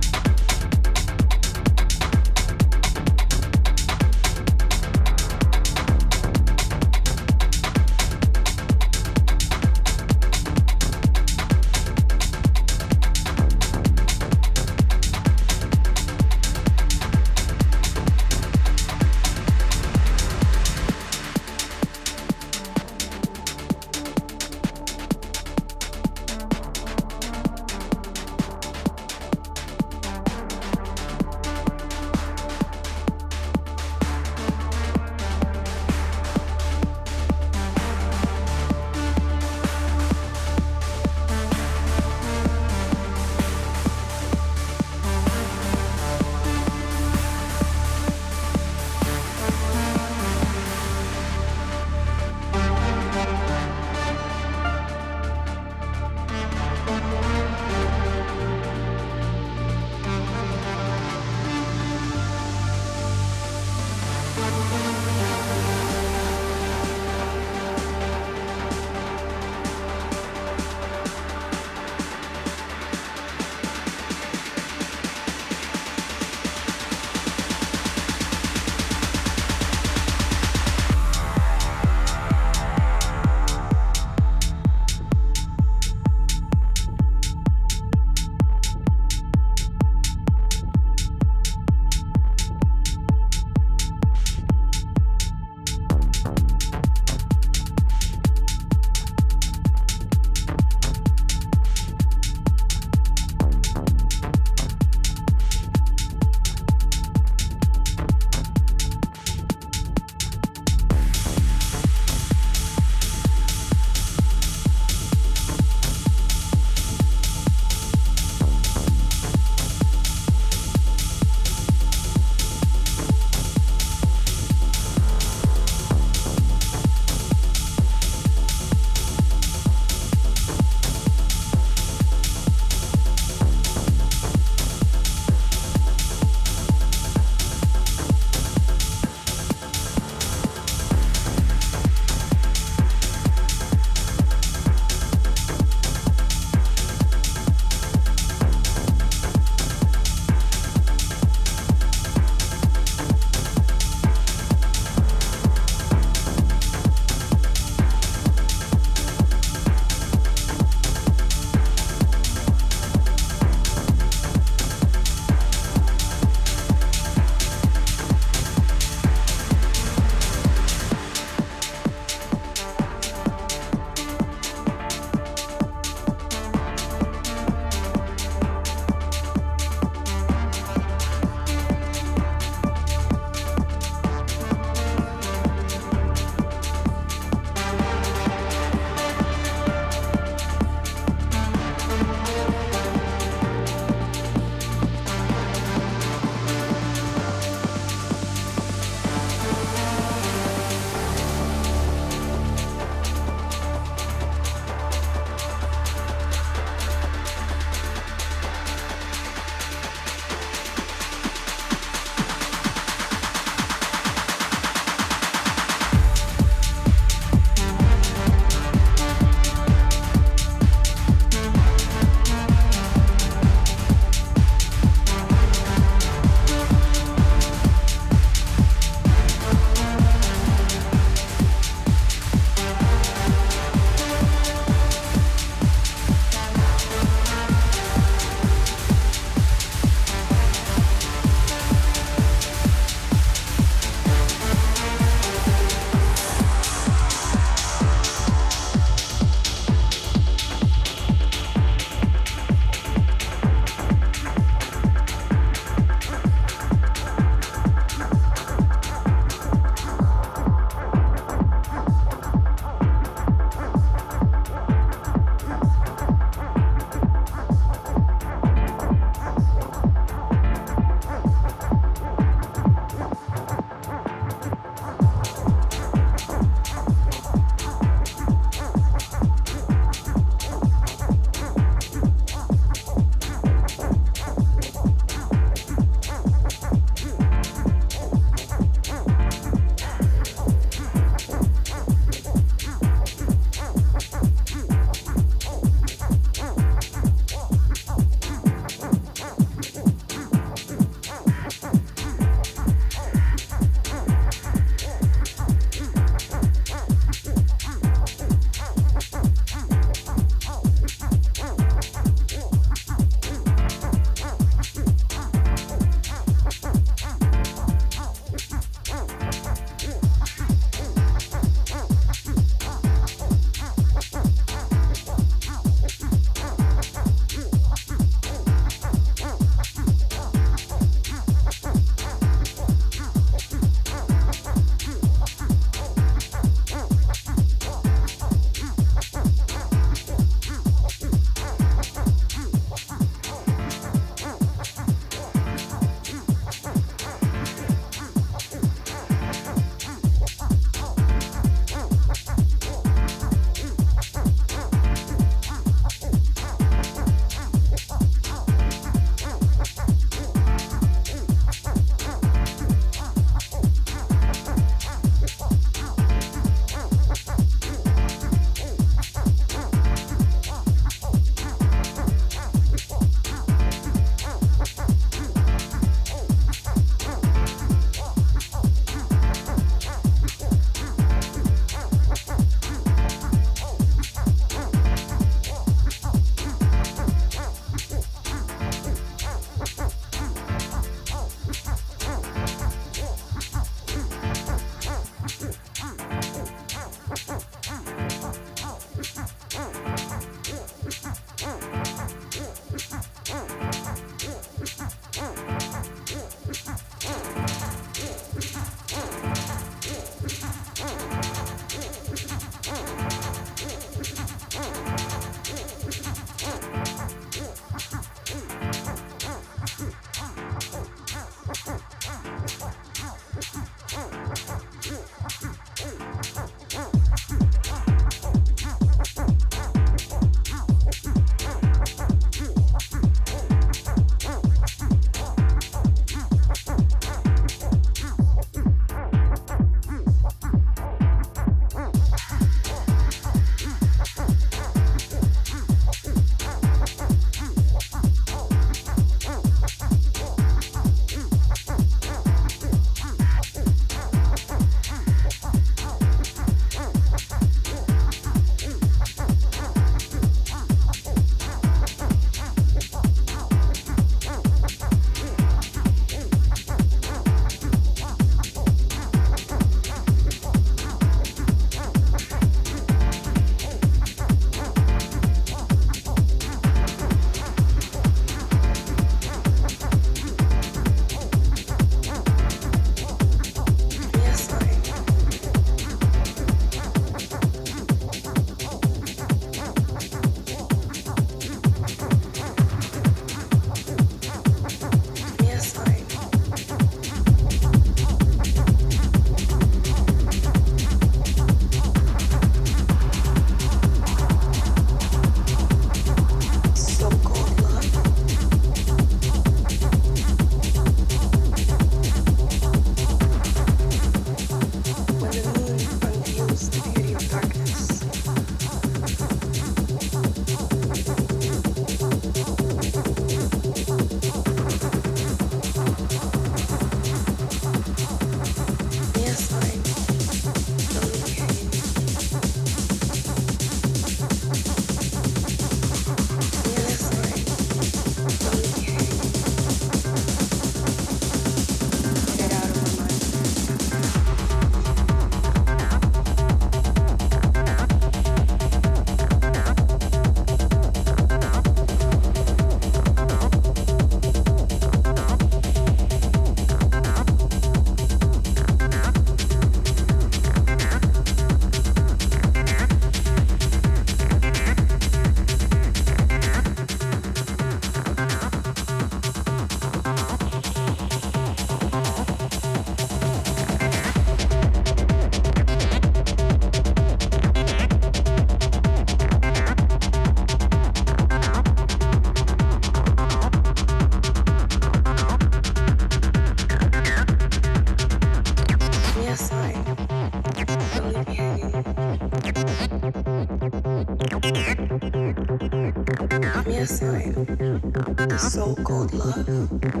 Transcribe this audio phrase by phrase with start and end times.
[599.23, 600.00] Ugh.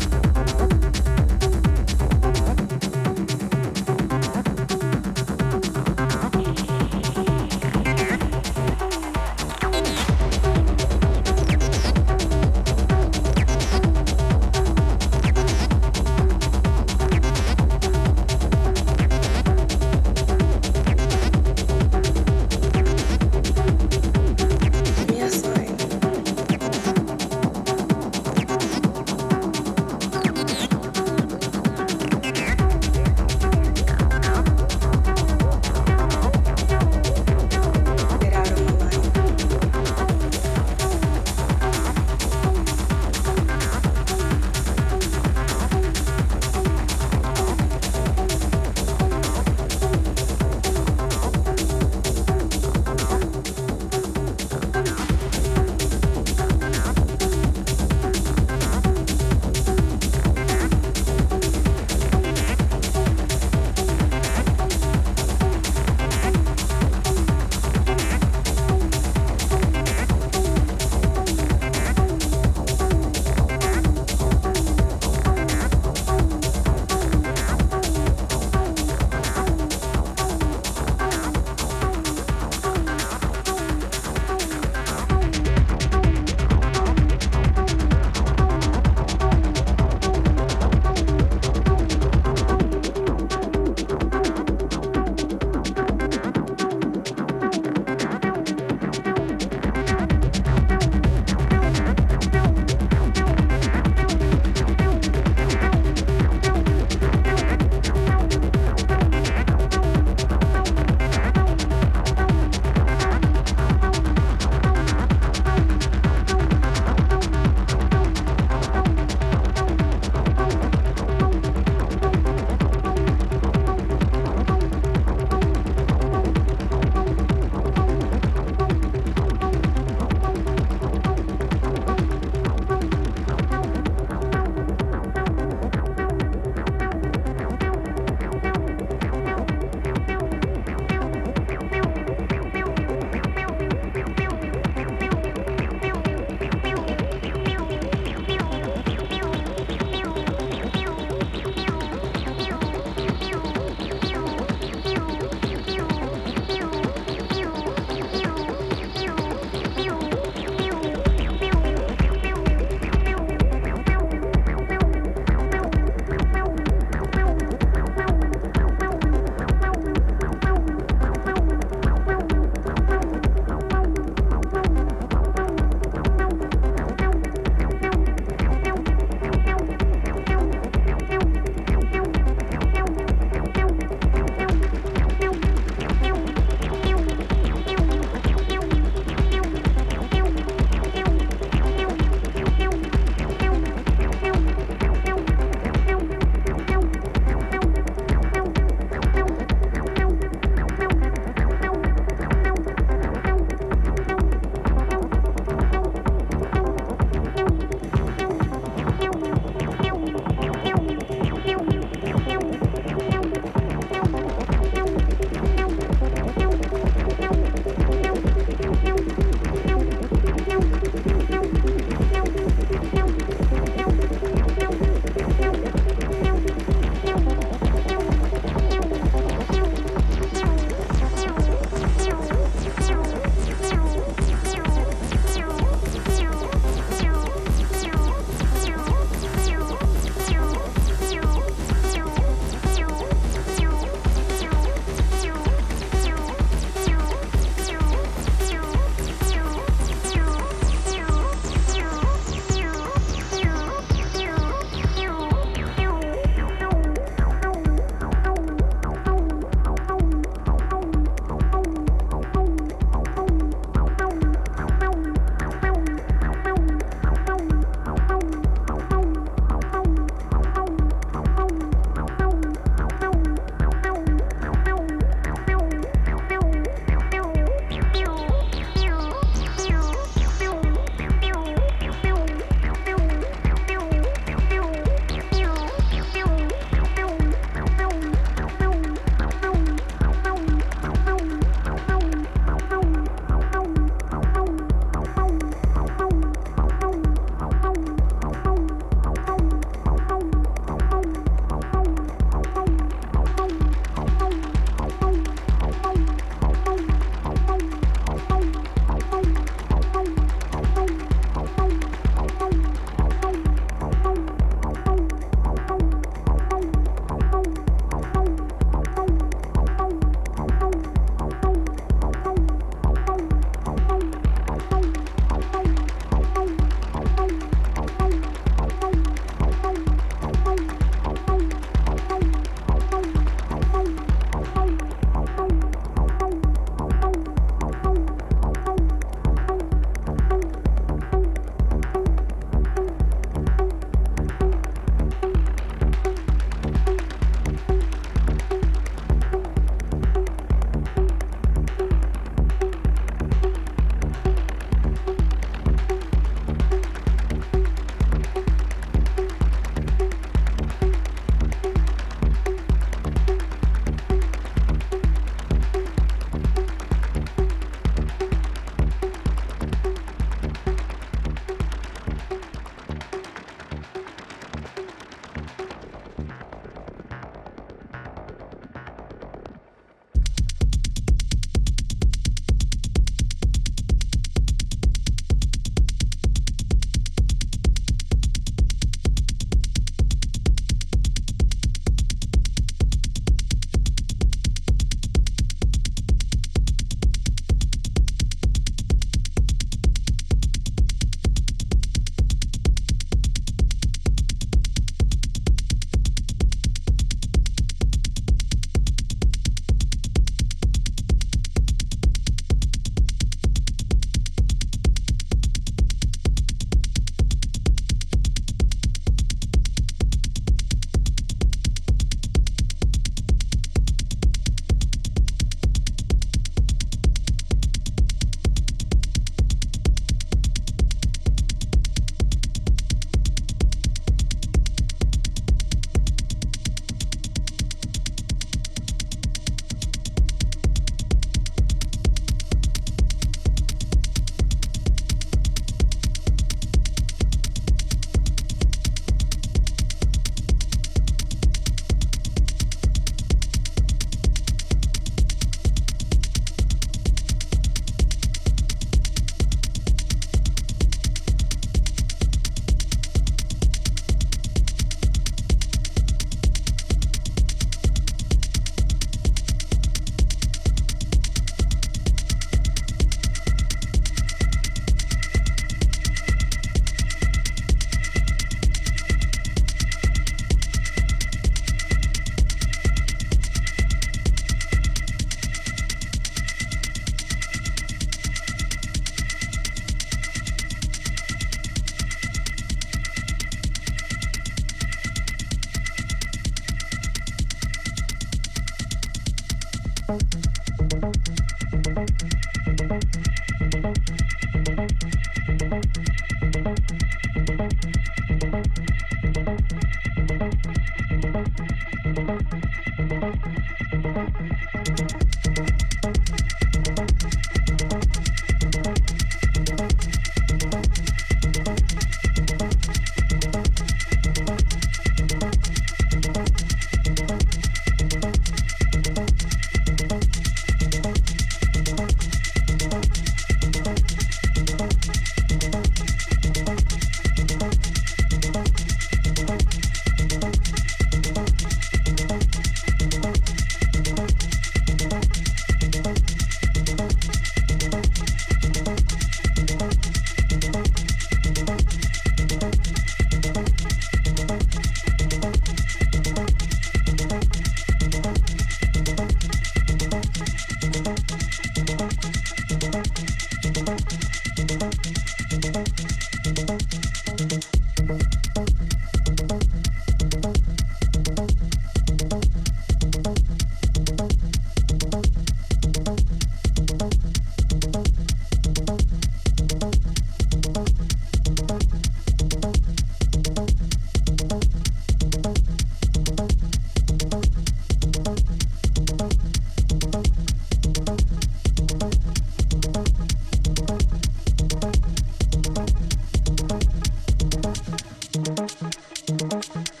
[599.49, 600.00] Thank you.